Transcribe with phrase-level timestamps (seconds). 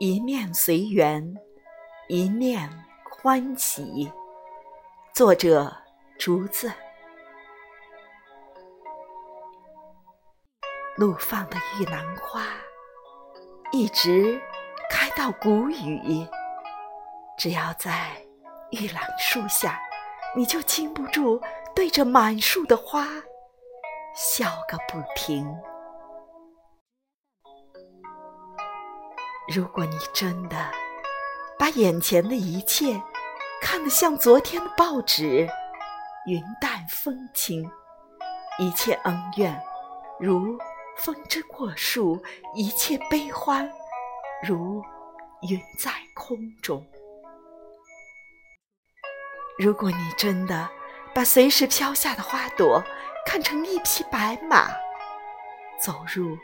[0.00, 1.34] 一面随缘，
[2.08, 2.68] 一面
[3.08, 4.12] 欢喜。
[5.14, 5.72] 作者：
[6.18, 6.70] 竹子。
[10.98, 12.44] 怒放的玉兰花，
[13.72, 14.40] 一直
[14.90, 16.26] 开到谷雨。
[17.38, 18.16] 只要在
[18.72, 19.80] 玉兰树下，
[20.36, 21.40] 你就禁不住
[21.74, 23.06] 对着满树的花
[24.14, 25.44] 笑个不停。
[29.52, 30.70] 如果你真的
[31.58, 33.02] 把眼前的一切
[33.60, 35.48] 看得像昨天的报纸，
[36.26, 37.68] 云淡风轻，
[38.58, 39.60] 一切恩怨
[40.20, 40.56] 如
[40.96, 42.22] 风之过树，
[42.54, 43.68] 一切悲欢
[44.46, 44.80] 如
[45.50, 46.86] 云在空中。
[49.58, 50.70] 如果你真的
[51.14, 52.82] 把随时飘下的花朵
[53.26, 54.68] 看成一匹白马，
[55.80, 56.38] 走入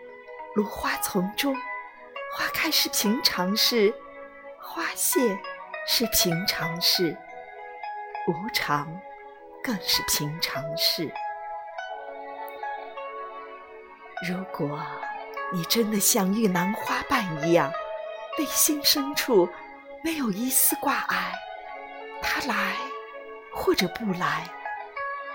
[0.55, 1.57] 芦花丛中。
[2.33, 3.93] 花开是平常事，
[4.59, 5.39] 花谢
[5.87, 7.17] 是平常事，
[8.29, 9.01] 无常
[9.63, 11.13] 更是平常事。
[14.29, 14.81] 如果
[15.53, 17.73] 你真的像玉兰花瓣一样，
[18.39, 19.49] 内心深处
[20.05, 21.33] 没有一丝挂碍，
[22.23, 22.77] 它来
[23.53, 24.45] 或者不来，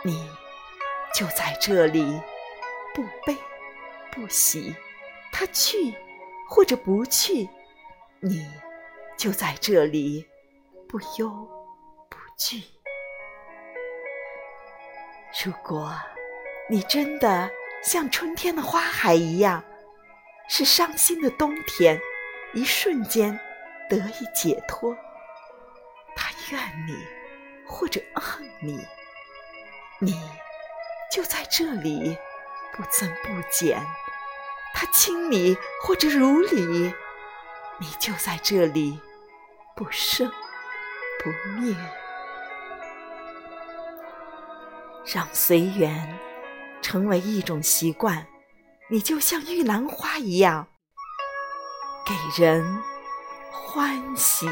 [0.02, 0.30] 你
[1.16, 2.22] 就在这里，
[2.94, 3.38] 不悲
[4.12, 4.76] 不喜；
[5.32, 5.96] 他去。
[6.48, 7.50] 或者不去，
[8.20, 8.48] 你
[9.18, 10.24] 就在这里，
[10.88, 11.28] 不忧
[12.08, 12.62] 不惧。
[15.44, 15.92] 如果
[16.70, 17.50] 你真的
[17.82, 19.64] 像春天的花海一样，
[20.48, 22.00] 是伤心的冬天，
[22.54, 23.38] 一瞬间
[23.90, 24.96] 得以解脱，
[26.16, 26.96] 他怨你
[27.66, 28.80] 或者恨你，
[29.98, 30.14] 你
[31.16, 32.18] 就在这里，
[32.74, 33.82] 不增不减。
[34.74, 36.94] 他亲你或者如你，
[37.80, 39.00] 你就在这里，
[39.78, 40.30] 不生
[41.24, 41.74] 不灭。
[45.06, 46.20] 让随缘
[46.82, 48.28] 成为一种习惯，
[48.90, 50.68] 你就像玉兰花一样，
[52.06, 52.84] 给人
[53.50, 54.46] 欢喜。